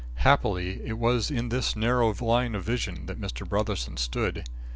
[0.15, 3.47] Happily, it was in this narrow line of vision that Mr.
[3.47, 4.45] Brotherson stood.